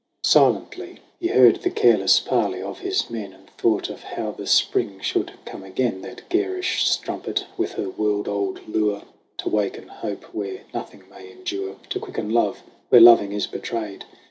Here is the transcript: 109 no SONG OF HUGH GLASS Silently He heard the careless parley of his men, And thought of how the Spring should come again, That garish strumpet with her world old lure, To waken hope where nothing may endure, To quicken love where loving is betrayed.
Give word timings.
109 0.23 0.23
no 0.23 0.23
SONG 0.23 0.41
OF 0.41 0.41
HUGH 0.41 0.59
GLASS 0.59 0.73
Silently 0.73 1.03
He 1.19 1.27
heard 1.27 1.55
the 1.61 1.69
careless 1.69 2.19
parley 2.21 2.59
of 2.63 2.79
his 2.79 3.09
men, 3.11 3.33
And 3.33 3.47
thought 3.51 3.87
of 3.91 4.01
how 4.01 4.31
the 4.31 4.47
Spring 4.47 4.99
should 4.99 5.33
come 5.45 5.61
again, 5.63 6.01
That 6.01 6.27
garish 6.27 6.87
strumpet 6.89 7.45
with 7.55 7.73
her 7.73 7.87
world 7.87 8.27
old 8.27 8.67
lure, 8.67 9.03
To 9.37 9.49
waken 9.49 9.89
hope 9.89 10.23
where 10.33 10.61
nothing 10.73 11.03
may 11.07 11.31
endure, 11.31 11.75
To 11.89 11.99
quicken 11.99 12.31
love 12.31 12.63
where 12.89 12.99
loving 12.99 13.31
is 13.31 13.45
betrayed. 13.45 14.05